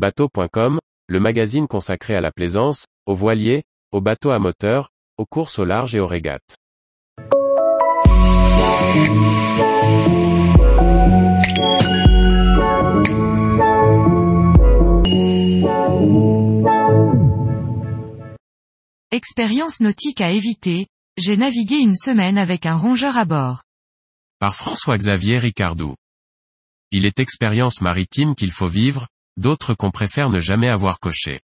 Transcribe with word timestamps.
Bateau.com, 0.00 0.80
le 1.08 1.20
magazine 1.20 1.68
consacré 1.68 2.14
à 2.14 2.22
la 2.22 2.30
plaisance, 2.32 2.86
aux 3.04 3.14
voiliers, 3.14 3.64
aux 3.92 4.00
bateaux 4.00 4.30
à 4.30 4.38
moteur, 4.38 4.88
aux 5.18 5.26
courses 5.26 5.58
au 5.58 5.66
large 5.66 5.94
et 5.94 6.00
aux 6.00 6.06
régates. 6.06 6.56
Expérience 19.10 19.80
nautique 19.80 20.22
à 20.22 20.30
éviter, 20.30 20.86
j'ai 21.18 21.36
navigué 21.36 21.76
une 21.76 21.94
semaine 21.94 22.38
avec 22.38 22.64
un 22.64 22.76
rongeur 22.76 23.18
à 23.18 23.26
bord. 23.26 23.64
Par 24.38 24.56
François-Xavier 24.56 25.36
Ricardou. 25.36 25.94
Il 26.90 27.04
est 27.04 27.20
expérience 27.20 27.82
maritime 27.82 28.34
qu'il 28.34 28.50
faut 28.50 28.66
vivre, 28.66 29.06
d'autres 29.36 29.74
qu'on 29.74 29.90
préfère 29.90 30.30
ne 30.30 30.40
jamais 30.40 30.68
avoir 30.68 31.00
coché. 31.00 31.40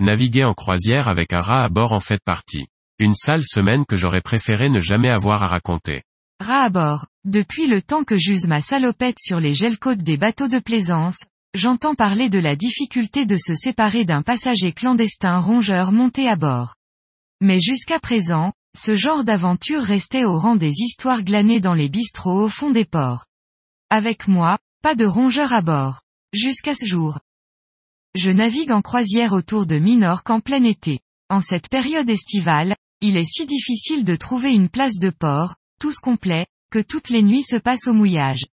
Naviguer 0.00 0.44
en 0.44 0.54
croisière 0.54 1.08
avec 1.08 1.32
un 1.32 1.40
rat 1.40 1.64
à 1.64 1.68
bord 1.68 1.92
en 1.92 2.00
fait 2.00 2.20
partie. 2.24 2.66
Une 2.98 3.14
sale 3.14 3.44
semaine 3.44 3.84
que 3.84 3.96
j'aurais 3.96 4.20
préféré 4.20 4.68
ne 4.68 4.80
jamais 4.80 5.10
avoir 5.10 5.42
à 5.42 5.46
raconter. 5.46 6.02
Rat 6.40 6.64
à 6.64 6.70
bord. 6.70 7.06
Depuis 7.24 7.66
le 7.66 7.80
temps 7.80 8.04
que 8.04 8.16
j'use 8.16 8.46
ma 8.46 8.60
salopette 8.60 9.18
sur 9.18 9.40
les 9.40 9.54
gel-côtes 9.54 10.02
des 10.02 10.16
bateaux 10.16 10.48
de 10.48 10.58
plaisance, 10.58 11.18
j'entends 11.54 11.94
parler 11.94 12.28
de 12.28 12.38
la 12.38 12.56
difficulté 12.56 13.26
de 13.26 13.36
se 13.36 13.52
séparer 13.52 14.04
d'un 14.04 14.22
passager 14.22 14.72
clandestin 14.72 15.38
rongeur 15.38 15.92
monté 15.92 16.28
à 16.28 16.36
bord. 16.36 16.74
Mais 17.40 17.60
jusqu'à 17.60 17.98
présent, 17.98 18.52
ce 18.76 18.96
genre 18.96 19.24
d'aventure 19.24 19.82
restait 19.82 20.24
au 20.24 20.36
rang 20.36 20.56
des 20.56 20.72
histoires 20.72 21.22
glanées 21.22 21.60
dans 21.60 21.74
les 21.74 21.88
bistrots 21.88 22.44
au 22.44 22.48
fond 22.48 22.70
des 22.70 22.84
ports. 22.84 23.26
Avec 23.90 24.28
moi, 24.28 24.58
pas 24.82 24.94
de 24.94 25.04
rongeur 25.04 25.52
à 25.52 25.62
bord. 25.62 26.00
Jusqu'à 26.34 26.74
ce 26.74 26.84
jour. 26.84 27.20
Je 28.16 28.32
navigue 28.32 28.72
en 28.72 28.82
croisière 28.82 29.34
autour 29.34 29.66
de 29.66 29.78
Minorque 29.78 30.30
en 30.30 30.40
plein 30.40 30.64
été. 30.64 30.98
En 31.30 31.38
cette 31.38 31.68
période 31.68 32.10
estivale, 32.10 32.74
il 33.00 33.16
est 33.16 33.24
si 33.24 33.46
difficile 33.46 34.02
de 34.02 34.16
trouver 34.16 34.52
une 34.52 34.68
place 34.68 34.98
de 34.98 35.10
port, 35.10 35.54
tous 35.78 36.00
complet, 36.00 36.48
que 36.72 36.80
toutes 36.80 37.08
les 37.08 37.22
nuits 37.22 37.44
se 37.44 37.54
passent 37.54 37.86
au 37.86 37.92
mouillage. 37.92 38.46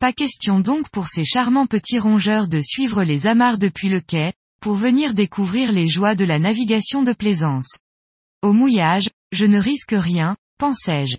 Pas 0.00 0.12
question 0.12 0.58
donc 0.58 0.90
pour 0.90 1.06
ces 1.06 1.24
charmants 1.24 1.68
petits 1.68 2.00
rongeurs 2.00 2.48
de 2.48 2.60
suivre 2.60 3.04
les 3.04 3.28
amarres 3.28 3.58
depuis 3.58 3.88
le 3.88 4.00
quai, 4.00 4.32
pour 4.60 4.74
venir 4.74 5.14
découvrir 5.14 5.70
les 5.70 5.88
joies 5.88 6.16
de 6.16 6.24
la 6.24 6.40
navigation 6.40 7.04
de 7.04 7.12
plaisance. 7.12 7.76
Au 8.42 8.52
mouillage, 8.52 9.08
je 9.30 9.46
ne 9.46 9.60
risque 9.60 9.94
rien, 9.96 10.36
pensais-je. 10.58 11.18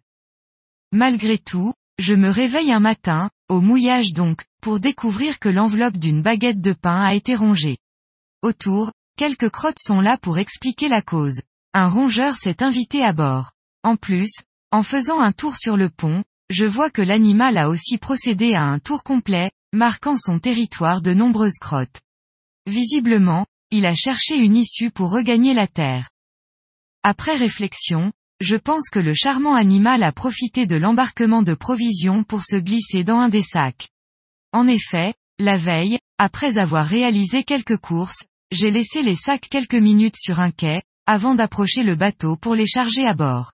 Malgré 0.92 1.38
tout, 1.38 1.74
je 1.98 2.14
me 2.14 2.30
réveille 2.30 2.74
un 2.74 2.82
matin, 2.82 3.30
au 3.54 3.62
mouillage 3.62 4.14
donc, 4.14 4.44
pour 4.62 4.80
découvrir 4.80 5.38
que 5.40 5.48
l'enveloppe 5.48 5.98
d'une 5.98 6.24
baguette 6.24 6.60
de 6.60 6.74
pain 6.74 7.04
a 7.04 7.14
été 7.14 7.36
rongée. 7.36 7.78
Autour, 8.42 8.92
quelques 9.16 9.50
crottes 9.50 9.80
sont 9.80 10.02
là 10.02 10.18
pour 10.18 10.40
expliquer 10.40 10.90
la 10.90 11.04
cause. 11.04 11.40
Un 11.74 11.88
rongeur 11.88 12.36
s'est 12.36 12.64
invité 12.64 13.04
à 13.04 13.14
bord. 13.14 13.52
En 13.84 13.96
plus, 13.96 14.32
en 14.72 14.82
faisant 14.82 15.20
un 15.20 15.32
tour 15.32 15.56
sur 15.56 15.78
le 15.78 15.90
pont, 15.90 16.24
je 16.50 16.66
vois 16.66 16.90
que 16.90 17.04
l'animal 17.04 17.58
a 17.58 17.70
aussi 17.70 17.98
procédé 17.98 18.56
à 18.56 18.64
un 18.64 18.80
tour 18.80 19.04
complet, 19.04 19.52
marquant 19.72 20.18
son 20.18 20.40
territoire 20.40 21.04
de 21.04 21.14
nombreuses 21.14 21.60
crottes. 21.60 22.02
Visiblement, 22.66 23.46
il 23.70 23.86
a 23.86 23.94
cherché 23.94 24.38
une 24.38 24.56
issue 24.56 24.90
pour 24.90 25.12
regagner 25.12 25.54
la 25.54 25.68
terre. 25.68 26.10
Après 27.04 27.36
réflexion, 27.36 28.12
je 28.42 28.56
pense 28.56 28.90
que 28.90 29.00
le 29.00 29.14
charmant 29.14 29.56
animal 29.56 30.04
a 30.04 30.12
profité 30.12 30.68
de 30.68 30.76
l'embarquement 30.76 31.44
de 31.44 31.54
provisions 31.54 32.24
pour 32.24 32.44
se 32.44 32.56
glisser 32.56 33.04
dans 33.04 33.18
un 33.18 33.30
des 33.30 33.42
sacs. 33.42 33.90
En 34.52 34.68
effet, 34.68 35.14
la 35.40 35.58
veille, 35.58 35.98
après 36.18 36.58
avoir 36.58 36.86
réalisé 36.86 37.44
quelques 37.44 37.78
courses, 37.78 38.26
j'ai 38.52 38.70
laissé 38.70 39.02
les 39.02 39.16
sacs 39.16 39.48
quelques 39.50 39.74
minutes 39.74 40.18
sur 40.18 40.40
un 40.40 40.52
quai, 40.52 40.82
avant 41.06 41.36
d'approcher 41.36 41.84
le 41.84 41.96
bateau 41.96 42.38
pour 42.38 42.56
les 42.56 42.68
charger 42.68 43.06
à 43.06 43.14
bord. 43.14 43.52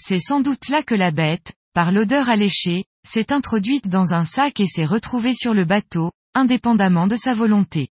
C'est 0.00 0.20
sans 0.20 0.40
doute 0.40 0.68
là 0.68 0.82
que 0.82 0.94
la 0.94 1.10
bête, 1.10 1.52
par 1.74 1.92
l'odeur 1.92 2.28
alléchée, 2.28 2.84
s'est 3.06 3.32
introduite 3.32 3.88
dans 3.88 4.12
un 4.12 4.24
sac 4.24 4.60
et 4.60 4.66
s'est 4.66 4.86
retrouvée 4.86 5.34
sur 5.34 5.54
le 5.54 5.64
bateau, 5.64 6.12
indépendamment 6.34 7.06
de 7.06 7.16
sa 7.16 7.34
volonté. 7.34 7.88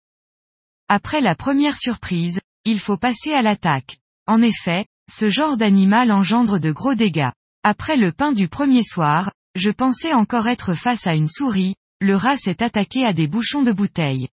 Après 0.89 1.21
la 1.21 1.34
première 1.34 1.77
surprise, 1.77 2.41
il 2.65 2.81
faut 2.81 2.97
passer 2.97 3.33
à 3.33 3.43
l'attaque. 3.43 3.99
En 4.27 4.43
effet, 4.43 4.87
ce 5.10 5.28
genre 5.28 5.56
d'animal 5.56 6.12
engendre 6.12 6.60
de 6.60 6.71
gros 6.71 6.94
dégâts. 6.94 7.31
Après 7.62 7.97
le 7.97 8.12
pain 8.12 8.32
du 8.32 8.48
premier 8.48 8.82
soir, 8.82 9.32
je 9.54 9.71
pensais 9.71 10.12
encore 10.12 10.48
être 10.48 10.75
face 10.75 11.06
à 11.06 11.15
une 11.15 11.28
souris, 11.28 11.75
le 12.00 12.16
rat 12.16 12.37
s'est 12.37 12.62
attaqué 12.62 13.04
à 13.04 13.12
des 13.12 13.26
bouchons 13.26 13.62
de 13.62 13.72
bouteille. 13.72 14.28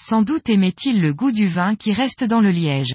Sans 0.00 0.22
doute 0.22 0.48
aimait-il 0.48 1.00
le 1.00 1.12
goût 1.12 1.32
du 1.32 1.46
vin 1.46 1.76
qui 1.76 1.92
reste 1.92 2.24
dans 2.24 2.40
le 2.40 2.50
liège. 2.50 2.94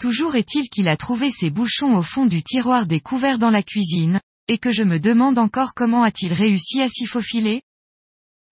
Toujours 0.00 0.36
est-il 0.36 0.68
qu'il 0.68 0.88
a 0.88 0.96
trouvé 0.96 1.30
ces 1.30 1.50
bouchons 1.50 1.96
au 1.96 2.02
fond 2.02 2.26
du 2.26 2.42
tiroir 2.42 2.86
des 2.86 3.02
dans 3.38 3.50
la 3.50 3.62
cuisine, 3.62 4.20
et 4.48 4.58
que 4.58 4.72
je 4.72 4.82
me 4.82 4.98
demande 4.98 5.38
encore 5.38 5.74
comment 5.74 6.02
a-t-il 6.02 6.32
réussi 6.32 6.80
à 6.80 6.88
s'y 6.88 7.06
faufiler? 7.06 7.62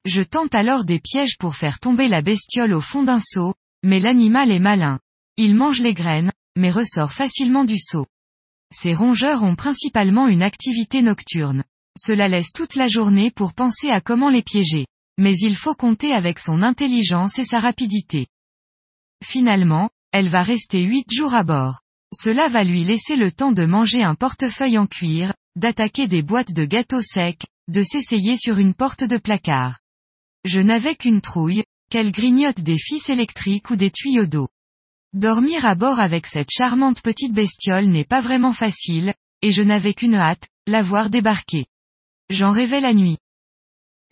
Je 0.04 0.22
tente 0.22 0.54
alors 0.54 0.84
des 0.84 0.98
pièges 0.98 1.36
pour 1.38 1.56
faire 1.56 1.78
tomber 1.78 2.08
la 2.08 2.22
bestiole 2.22 2.72
au 2.72 2.80
fond 2.80 3.02
d'un 3.02 3.20
seau, 3.20 3.54
mais 3.82 4.00
l'animal 4.00 4.50
est 4.50 4.58
malin. 4.58 4.98
Il 5.36 5.54
mange 5.54 5.80
les 5.80 5.94
graines, 5.94 6.32
mais 6.60 6.71
ressort 6.71 7.12
facilement 7.12 7.65
du 7.65 7.78
seau. 7.78 8.06
Ces 8.72 8.94
rongeurs 8.94 9.43
ont 9.43 9.56
principalement 9.56 10.28
une 10.28 10.43
activité 10.43 11.03
nocturne. 11.03 11.65
Cela 11.98 12.28
laisse 12.28 12.53
toute 12.53 12.76
la 12.76 12.88
journée 12.88 13.31
pour 13.31 13.54
penser 13.54 13.88
à 13.88 14.00
comment 14.00 14.31
les 14.31 14.43
piéger. 14.43 14.87
Mais 15.19 15.37
il 15.38 15.56
faut 15.56 15.75
compter 15.75 16.12
avec 16.12 16.38
son 16.38 16.62
intelligence 16.62 17.38
et 17.38 17.44
sa 17.44 17.59
rapidité. 17.59 18.28
Finalement, 19.25 19.91
elle 20.12 20.28
va 20.28 20.43
rester 20.43 20.82
huit 20.82 21.10
jours 21.10 21.34
à 21.34 21.43
bord. 21.43 21.81
Cela 22.15 22.48
va 22.48 22.65
lui 22.65 22.84
laisser 22.84 23.16
le 23.16 23.32
temps 23.32 23.53
de 23.53 23.65
manger 23.65 24.03
un 24.03 24.15
portefeuille 24.15 24.78
en 24.78 24.87
cuir, 24.87 25.32
d'attaquer 25.56 26.09
des 26.09 26.22
boîtes 26.22 26.53
de 26.53 26.65
gâteaux 26.65 27.03
secs, 27.03 27.44
de 27.69 27.82
s'essayer 27.82 28.37
sur 28.37 28.59
une 28.59 28.75
porte 28.75 29.04
de 29.04 29.19
placard. 29.19 29.78
Je 30.44 30.60
n'avais 30.60 30.94
qu'une 30.94 31.21
trouille, 31.21 31.65
qu'elle 31.91 32.12
grignote 32.12 32.60
des 32.60 32.78
fils 32.78 33.09
électriques 33.10 33.71
ou 33.71 33.77
des 33.77 33.91
tuyaux 33.91 34.27
d'eau. 34.27 34.48
Dormir 35.12 35.66
à 35.66 35.75
bord 35.75 35.98
avec 35.98 36.28
cette 36.28 36.50
charmante 36.50 37.03
petite 37.03 37.32
bestiole 37.32 37.87
n'est 37.87 38.04
pas 38.04 38.21
vraiment 38.21 38.53
facile, 38.53 39.12
et 39.43 39.50
je 39.50 39.62
n'avais 39.62 39.93
qu'une 39.93 40.15
hâte, 40.15 40.47
la 40.69 40.82
voir 40.82 41.10
débarquer. 41.10 41.66
J'en 42.31 42.53
rêvais 42.53 42.81
la 42.81 42.94
nuit. 42.94 43.19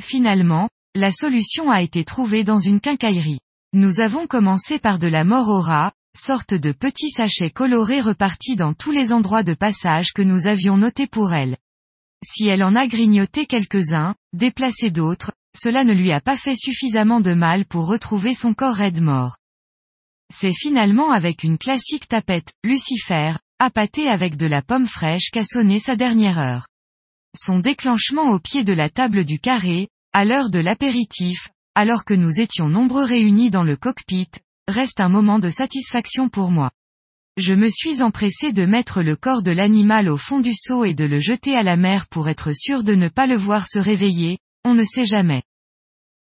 Finalement, 0.02 0.68
la 0.96 1.12
solution 1.12 1.70
a 1.70 1.82
été 1.82 2.04
trouvée 2.04 2.42
dans 2.42 2.58
une 2.58 2.80
quincaillerie. 2.80 3.38
Nous 3.74 4.00
avons 4.00 4.26
commencé 4.26 4.80
par 4.80 4.98
de 4.98 5.06
la 5.06 5.22
rat, 5.22 5.92
sorte 6.16 6.54
de 6.54 6.72
petits 6.72 7.10
sachets 7.10 7.50
colorés 7.50 8.00
repartis 8.00 8.56
dans 8.56 8.74
tous 8.74 8.90
les 8.90 9.12
endroits 9.12 9.44
de 9.44 9.54
passage 9.54 10.12
que 10.12 10.22
nous 10.22 10.48
avions 10.48 10.76
notés 10.76 11.06
pour 11.06 11.32
elle. 11.32 11.58
Si 12.24 12.48
elle 12.48 12.64
en 12.64 12.74
a 12.74 12.88
grignoté 12.88 13.46
quelques-uns, 13.46 14.16
déplacé 14.32 14.90
d'autres, 14.90 15.30
cela 15.56 15.84
ne 15.84 15.94
lui 15.94 16.10
a 16.10 16.20
pas 16.20 16.36
fait 16.36 16.56
suffisamment 16.56 17.20
de 17.20 17.34
mal 17.34 17.66
pour 17.66 17.86
retrouver 17.86 18.34
son 18.34 18.52
corps 18.52 18.74
raide 18.74 19.00
mort. 19.00 19.37
C'est 20.32 20.52
finalement 20.52 21.10
avec 21.10 21.42
une 21.42 21.58
classique 21.58 22.06
tapette, 22.06 22.52
Lucifer, 22.62 23.34
appâtée 23.58 24.08
avec 24.08 24.36
de 24.36 24.46
la 24.46 24.62
pomme 24.62 24.86
fraîche 24.86 25.30
qu'a 25.32 25.44
sonné 25.44 25.80
sa 25.80 25.96
dernière 25.96 26.38
heure. 26.38 26.66
Son 27.36 27.58
déclenchement 27.58 28.30
au 28.30 28.38
pied 28.38 28.62
de 28.62 28.72
la 28.72 28.90
table 28.90 29.24
du 29.24 29.38
carré, 29.38 29.88
à 30.12 30.24
l'heure 30.24 30.50
de 30.50 30.58
l'apéritif, 30.58 31.48
alors 31.74 32.04
que 32.04 32.14
nous 32.14 32.40
étions 32.40 32.68
nombreux 32.68 33.04
réunis 33.04 33.50
dans 33.50 33.62
le 33.62 33.76
cockpit, 33.76 34.30
reste 34.68 35.00
un 35.00 35.08
moment 35.08 35.38
de 35.38 35.48
satisfaction 35.48 36.28
pour 36.28 36.50
moi. 36.50 36.70
Je 37.38 37.54
me 37.54 37.68
suis 37.68 38.02
empressé 38.02 38.52
de 38.52 38.66
mettre 38.66 39.00
le 39.00 39.16
corps 39.16 39.42
de 39.42 39.52
l'animal 39.52 40.08
au 40.08 40.16
fond 40.16 40.40
du 40.40 40.52
seau 40.54 40.84
et 40.84 40.94
de 40.94 41.04
le 41.04 41.20
jeter 41.20 41.56
à 41.56 41.62
la 41.62 41.76
mer 41.76 42.06
pour 42.08 42.28
être 42.28 42.52
sûr 42.52 42.84
de 42.84 42.94
ne 42.94 43.08
pas 43.08 43.26
le 43.26 43.36
voir 43.36 43.66
se 43.66 43.78
réveiller, 43.78 44.38
on 44.64 44.74
ne 44.74 44.82
sait 44.84 45.06
jamais. 45.06 45.42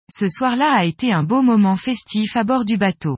Ce 0.10 0.28
soir-là 0.28 0.72
a 0.72 0.86
été 0.86 1.12
un 1.12 1.24
beau 1.24 1.42
moment 1.42 1.76
festif 1.76 2.36
à 2.36 2.44
bord 2.44 2.66
du 2.66 2.78
bateau. 2.78 3.18